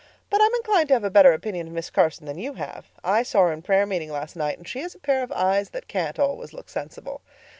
But 0.31 0.41
I'm 0.41 0.55
inclined 0.55 0.87
to 0.87 0.95
have 0.95 1.03
a 1.03 1.11
better 1.11 1.31
opinion 1.31 1.67
of 1.67 1.73
Miss 1.73 1.91
Carson 1.91 2.25
than 2.25 2.39
you 2.39 2.53
have. 2.53 2.87
I 3.03 3.21
saw 3.21 3.41
her 3.41 3.51
in 3.51 3.61
prayer 3.61 3.85
meeting 3.85 4.11
last 4.11 4.35
night, 4.35 4.57
and 4.57 4.67
she 4.67 4.79
has 4.79 4.95
a 4.95 4.99
pair 4.99 5.21
of 5.21 5.31
eyes 5.31 5.69
that 5.69 5.87
can't 5.87 6.17
always 6.17 6.53
look 6.53 6.69
sensible. 6.69 7.21